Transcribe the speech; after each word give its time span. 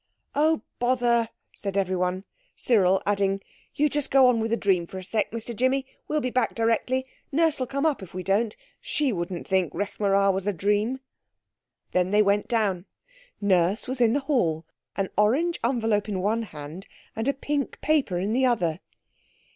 "Oh, 0.33 0.63
bother!" 0.79 1.29
said 1.55 1.77
everyone. 1.77 2.23
Cyril 2.55 3.03
adding, 3.05 3.39
"You 3.75 3.87
just 3.87 4.09
go 4.09 4.25
on 4.25 4.39
with 4.39 4.49
the 4.49 4.57
dream 4.57 4.87
for 4.87 4.97
a 4.97 5.03
sec, 5.03 5.29
Mr 5.29 5.55
Jimmy, 5.55 5.85
we'll 6.07 6.21
be 6.21 6.31
back 6.31 6.55
directly. 6.55 7.05
Nurse'll 7.31 7.67
come 7.67 7.85
up 7.85 8.01
if 8.01 8.11
we 8.11 8.23
don't. 8.23 8.55
She 8.79 9.13
wouldn't 9.13 9.47
think 9.47 9.73
Rekh 9.75 9.99
marā 9.99 10.33
was 10.33 10.47
a 10.47 10.53
dream." 10.53 11.01
Then 11.91 12.09
they 12.09 12.23
went 12.23 12.47
down. 12.47 12.85
Nurse 13.39 13.87
was 13.87 14.01
in 14.01 14.13
the 14.13 14.21
hall, 14.21 14.65
an 14.95 15.09
orange 15.19 15.59
envelope 15.63 16.09
in 16.09 16.19
one 16.19 16.41
hand, 16.49 16.87
and 17.15 17.27
a 17.27 17.31
pink 17.33 17.79
paper 17.81 18.17
in 18.17 18.33
the 18.33 18.43
other. 18.47 18.79